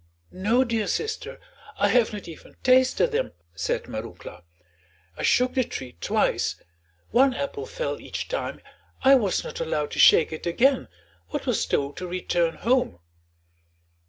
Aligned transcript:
"No, 0.31 0.63
dear 0.63 0.87
sister, 0.87 1.39
I 1.77 1.89
have 1.89 2.11
not 2.11 2.27
even 2.27 2.55
tasted 2.63 3.11
them," 3.11 3.33
said 3.53 3.83
Marouckla. 3.87 4.43
"I 5.15 5.21
shook 5.21 5.53
the 5.53 5.63
tree 5.63 5.95
twice; 6.01 6.59
one 7.11 7.35
apple 7.35 7.67
fell 7.67 8.01
each 8.01 8.27
time. 8.27 8.61
I 9.03 9.13
was 9.13 9.43
not 9.43 9.59
allowed 9.59 9.91
to 9.91 9.99
shake 9.99 10.33
it 10.33 10.47
again, 10.47 10.87
but 11.31 11.45
was 11.45 11.67
told 11.67 11.97
to 11.97 12.07
return 12.07 12.55
home." 12.55 12.97